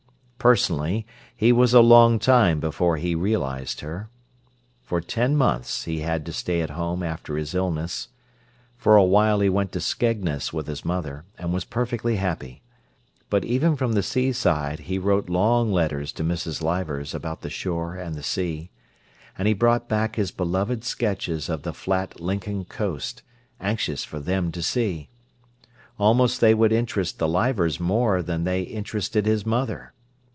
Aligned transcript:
Personally, 0.41 1.05
he 1.37 1.51
was 1.51 1.71
a 1.71 1.81
long 1.81 2.17
time 2.17 2.59
before 2.59 2.97
he 2.97 3.13
realised 3.13 3.81
her. 3.81 4.09
For 4.81 4.99
ten 4.99 5.35
months 5.37 5.83
he 5.83 5.99
had 5.99 6.25
to 6.25 6.33
stay 6.33 6.61
at 6.63 6.71
home 6.71 7.03
after 7.03 7.37
his 7.37 7.53
illness. 7.53 8.07
For 8.75 8.95
a 8.95 9.03
while 9.03 9.41
he 9.41 9.49
went 9.49 9.71
to 9.73 9.79
Skegness 9.79 10.51
with 10.51 10.65
his 10.65 10.83
mother, 10.83 11.25
and 11.37 11.53
was 11.53 11.63
perfectly 11.63 12.15
happy. 12.15 12.63
But 13.29 13.45
even 13.45 13.75
from 13.75 13.93
the 13.93 14.01
seaside 14.01 14.79
he 14.79 14.97
wrote 14.97 15.29
long 15.29 15.71
letters 15.71 16.11
to 16.13 16.23
Mrs. 16.23 16.63
Leivers 16.63 17.13
about 17.13 17.41
the 17.41 17.49
shore 17.51 17.93
and 17.93 18.15
the 18.15 18.23
sea. 18.23 18.71
And 19.37 19.47
he 19.47 19.53
brought 19.53 19.87
back 19.87 20.15
his 20.15 20.31
beloved 20.31 20.83
sketches 20.83 21.49
of 21.49 21.61
the 21.61 21.71
flat 21.71 22.19
Lincoln 22.19 22.65
coast, 22.65 23.21
anxious 23.59 24.03
for 24.03 24.19
them 24.19 24.51
to 24.53 24.63
see. 24.63 25.07
Almost 25.99 26.41
they 26.41 26.55
would 26.55 26.71
interest 26.71 27.19
the 27.19 27.27
Leivers 27.29 27.79
more 27.79 28.23
than 28.23 28.43
they 28.43 28.63
interested 28.63 29.27
his 29.27 29.45
mother. 29.45 29.93